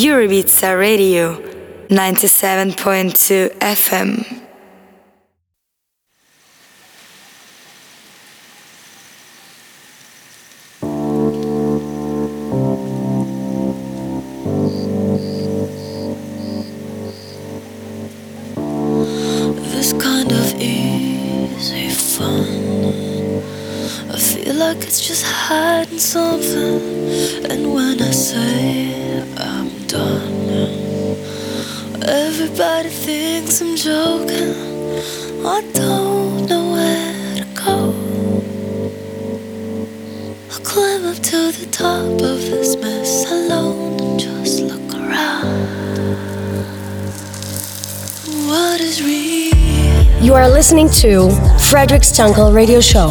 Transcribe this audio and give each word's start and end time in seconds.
Ibiza 0.00 0.78
Radio 0.78 1.36
97.2 1.90 3.50
FM. 3.60 4.24
This 19.72 19.92
kind 19.92 20.32
of 20.32 20.54
a 20.62 21.90
fun. 21.90 22.46
I 24.10 24.18
feel 24.18 24.54
like 24.54 24.78
it's 24.78 25.06
just 25.06 25.26
hiding 25.26 25.98
something. 25.98 26.99
Everybody 32.42 32.88
thinks 32.88 33.60
I'm 33.60 33.76
joking. 33.76 34.54
I 35.44 35.60
don't 35.74 36.46
know 36.48 36.72
where 36.72 37.34
to 37.36 37.44
go. 37.52 37.92
I'll 40.50 40.64
climb 40.64 41.04
up 41.04 41.16
to 41.16 41.52
the 41.52 41.68
top 41.70 42.02
of 42.02 42.40
this 42.40 42.76
mess 42.76 43.30
alone 43.30 44.00
and 44.00 44.18
just 44.18 44.62
look 44.62 44.94
around. 44.94 45.68
What 48.48 48.80
is 48.80 49.02
real? 49.02 50.24
You 50.24 50.32
are 50.32 50.48
listening 50.48 50.88
to 51.02 51.28
Frederic 51.68 52.00
Stunkel 52.00 52.54
Radio 52.54 52.80
Show. 52.80 53.10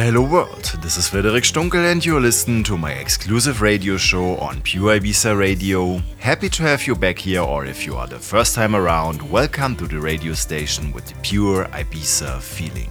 Hello 0.00 0.22
World. 0.22 0.64
This 0.80 0.96
is 0.96 1.08
Frederic 1.08 1.44
Stunkel 1.44 1.90
and 1.90 2.02
you're 2.02 2.18
listening 2.18 2.62
to 2.64 2.78
my 2.78 2.92
exclusive 2.92 3.60
radio 3.60 3.98
show 3.98 4.36
on 4.38 4.62
Pure 4.62 5.00
Ibiza 5.00 5.38
Radio. 5.38 5.98
Happy 6.18 6.48
to 6.48 6.62
have 6.62 6.86
you 6.86 6.94
back 6.94 7.18
here 7.18 7.42
or 7.42 7.66
if 7.66 7.84
you 7.84 7.96
are 7.96 8.06
the 8.06 8.18
first 8.18 8.54
time 8.54 8.74
around, 8.74 9.20
welcome 9.30 9.76
to 9.76 9.86
the 9.86 10.00
radio 10.00 10.32
station 10.32 10.92
with 10.92 11.04
the 11.04 11.14
pure 11.20 11.66
Ibiza 11.66 12.40
feeling. 12.40 12.88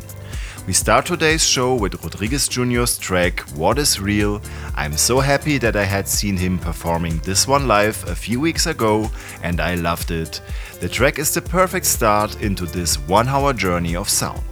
We 0.67 0.73
start 0.73 1.07
today's 1.07 1.43
show 1.43 1.73
with 1.73 2.03
Rodriguez 2.03 2.47
Jr.'s 2.47 2.99
track 2.99 3.39
What 3.55 3.79
is 3.79 3.99
Real. 3.99 4.39
I'm 4.75 4.95
so 4.95 5.19
happy 5.19 5.57
that 5.57 5.75
I 5.75 5.85
had 5.85 6.07
seen 6.07 6.37
him 6.37 6.59
performing 6.59 7.17
this 7.23 7.47
one 7.47 7.67
live 7.67 8.07
a 8.07 8.15
few 8.15 8.39
weeks 8.39 8.67
ago 8.67 9.09
and 9.41 9.59
I 9.59 9.73
loved 9.73 10.11
it. 10.11 10.39
The 10.79 10.89
track 10.89 11.17
is 11.17 11.33
the 11.33 11.41
perfect 11.41 11.87
start 11.87 12.43
into 12.43 12.67
this 12.67 12.99
one 12.99 13.27
hour 13.27 13.53
journey 13.53 13.95
of 13.95 14.07
sound. 14.07 14.50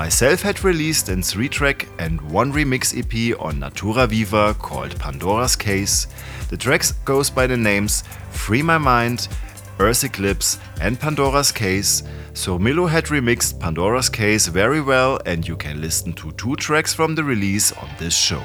Myself 0.00 0.40
had 0.40 0.64
released 0.64 1.10
a 1.10 1.20
3 1.20 1.46
track 1.50 1.86
and 1.98 2.18
1 2.32 2.54
remix 2.54 2.96
EP 2.96 3.38
on 3.38 3.58
Natura 3.58 4.06
Viva 4.06 4.54
called 4.54 4.98
Pandora's 4.98 5.54
Case. 5.54 6.06
The 6.48 6.56
tracks 6.56 6.92
goes 7.04 7.28
by 7.28 7.46
the 7.46 7.58
names 7.58 8.02
Free 8.30 8.62
My 8.62 8.78
Mind, 8.78 9.28
Earth 9.78 10.02
Eclipse 10.02 10.58
and 10.80 10.98
Pandora's 10.98 11.52
Case. 11.52 12.02
So 12.32 12.58
Milo 12.58 12.86
had 12.86 13.08
remixed 13.08 13.60
Pandora's 13.60 14.08
Case 14.08 14.46
very 14.46 14.80
well 14.80 15.20
and 15.26 15.46
you 15.46 15.54
can 15.54 15.82
listen 15.82 16.14
to 16.14 16.32
two 16.32 16.56
tracks 16.56 16.94
from 16.94 17.14
the 17.14 17.22
release 17.22 17.70
on 17.72 17.90
this 17.98 18.16
show. 18.16 18.42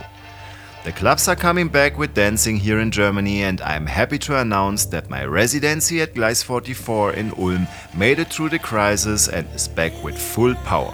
The 0.83 0.91
clubs 0.91 1.29
are 1.29 1.37
coming 1.37 1.69
back 1.69 1.97
with 1.97 2.13
dancing 2.13 2.57
here 2.57 2.81
in 2.81 2.91
Germany, 2.91 3.43
and 3.43 3.59
I'm 3.61 3.87
happy 3.87 4.19
to 4.19 4.39
announce 4.39 4.85
that 4.87 5.09
my 5.09 5.23
residency 5.25 6.01
at 6.01 6.13
Gleis 6.13 6.43
44 6.43 7.13
in 7.13 7.31
Ulm 7.39 7.66
made 7.95 8.19
it 8.19 8.27
through 8.27 8.49
the 8.49 8.59
crisis 8.59 9.29
and 9.29 9.47
is 9.55 9.69
back 9.69 9.93
with 10.03 10.16
full 10.16 10.53
power. 10.53 10.93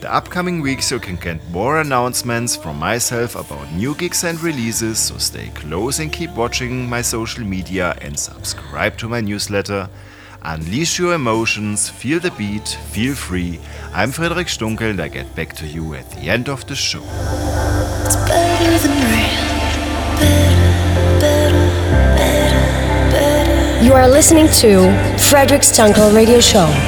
The 0.00 0.14
upcoming 0.14 0.60
weeks 0.60 0.92
you 0.92 1.00
can 1.00 1.16
get 1.16 1.50
more 1.50 1.80
announcements 1.80 2.54
from 2.54 2.78
myself 2.78 3.34
about 3.34 3.72
new 3.72 3.96
gigs 3.96 4.22
and 4.22 4.40
releases, 4.40 5.00
so 5.00 5.18
stay 5.18 5.48
close 5.56 5.98
and 5.98 6.12
keep 6.12 6.30
watching 6.36 6.88
my 6.88 7.02
social 7.02 7.44
media 7.44 7.98
and 8.00 8.16
subscribe 8.16 8.96
to 8.98 9.08
my 9.08 9.20
newsletter. 9.20 9.90
Unleash 10.42 11.00
your 11.00 11.14
emotions, 11.14 11.88
feel 11.88 12.20
the 12.20 12.30
beat, 12.30 12.68
feel 12.92 13.16
free. 13.16 13.58
I'm 13.92 14.12
Frederic 14.12 14.46
Stunkel 14.46 14.90
and 14.90 15.00
I 15.00 15.08
get 15.08 15.34
back 15.34 15.56
to 15.56 15.66
you 15.66 15.94
at 15.94 16.08
the 16.12 16.30
end 16.30 16.48
of 16.48 16.64
the 16.68 16.76
show. 16.76 17.02
You 23.84 23.94
are 23.94 24.08
listening 24.08 24.46
to 24.62 25.18
Frederic 25.18 25.62
Stunkel 25.62 26.14
Radio 26.14 26.38
Show. 26.38 26.87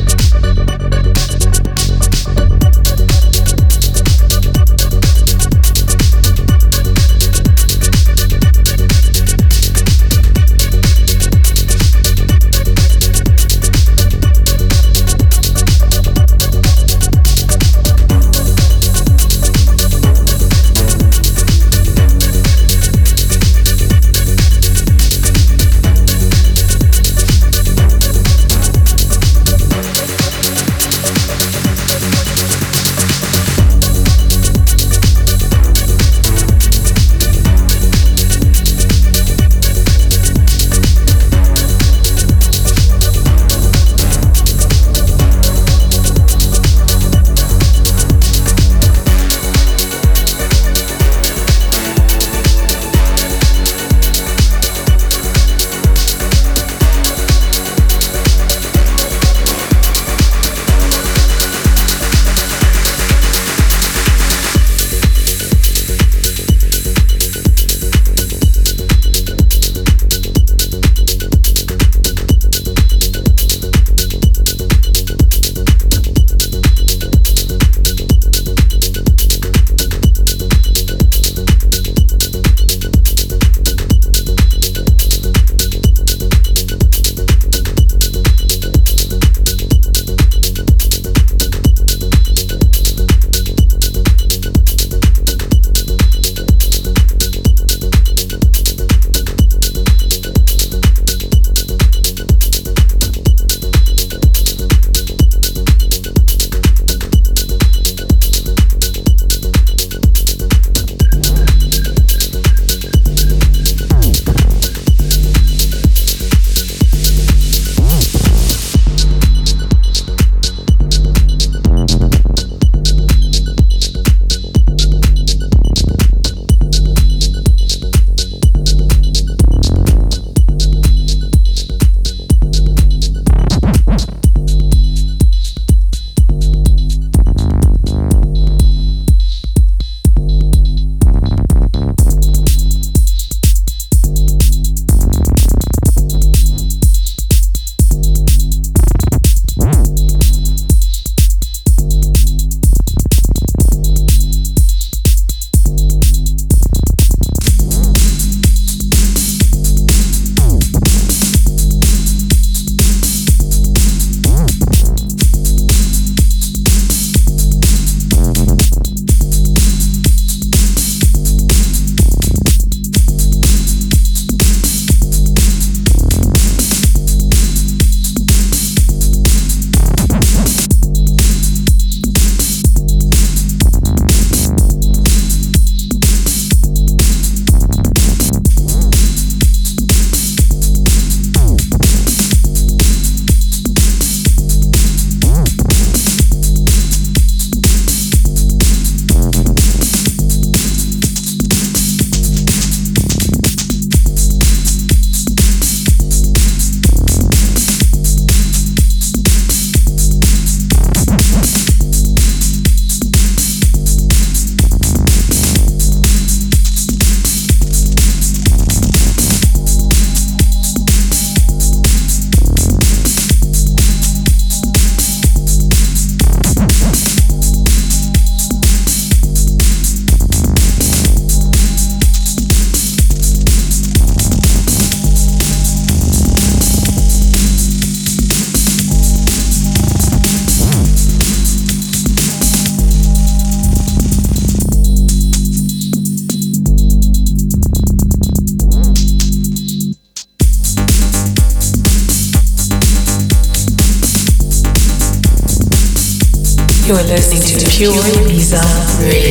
Pure 257.81 258.09
Ibiza 258.21 258.61
Radio. 258.99 259.30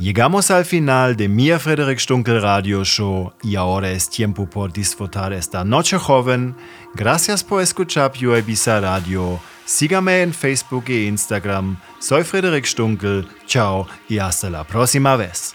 Llegamos 0.00 0.50
al 0.50 0.64
final 0.64 1.14
de 1.14 1.28
mi 1.28 1.50
Frederick 1.50 1.98
Stunkel 1.98 2.40
Radio 2.40 2.82
Show 2.84 3.34
y 3.42 3.56
ahora 3.56 3.90
es 3.90 4.08
tiempo 4.08 4.48
por 4.48 4.72
disfrutar 4.72 5.34
esta 5.34 5.62
noche 5.62 5.98
joven. 5.98 6.56
Gracias 6.94 7.44
por 7.44 7.60
escuchar 7.60 8.10
Pure 8.10 8.38
Ibiza 8.38 8.80
Radio. 8.80 9.38
Sígame 9.66 10.22
en 10.22 10.32
Facebook 10.32 10.84
e 10.88 11.04
Instagram. 11.04 11.76
Soy 11.98 12.24
Frederick 12.24 12.64
Stunkel. 12.64 13.28
Chao 13.44 13.86
y 14.08 14.16
hasta 14.16 14.48
la 14.48 14.64
próxima 14.64 15.16
vez. 15.16 15.54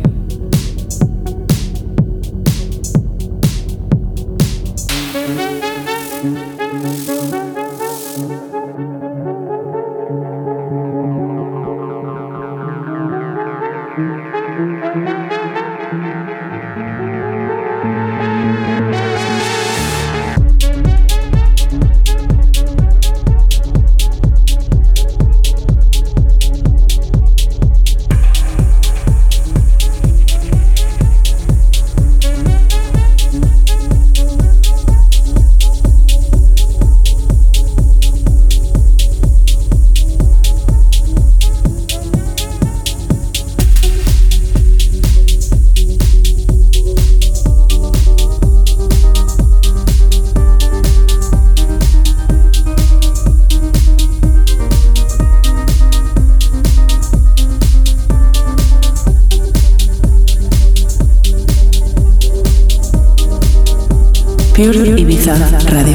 Pure 65.21 65.33
Ibiza 65.33 65.57
Radio. 65.69 65.90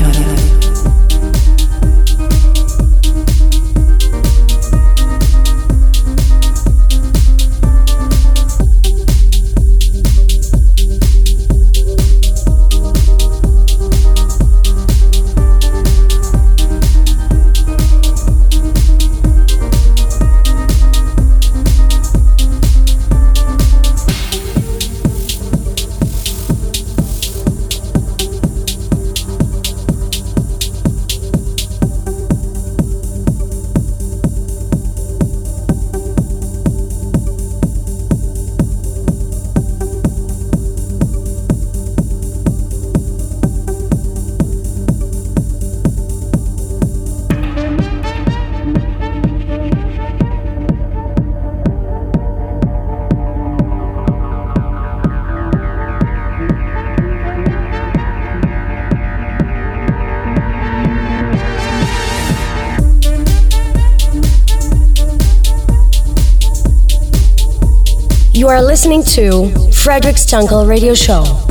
You 68.47 68.53
are 68.53 68.62
listening 68.62 69.03
to 69.16 69.51
Frederic 69.72 70.14
Stunkel 70.14 70.68
Radio 70.68 70.94
Show. 70.94 71.45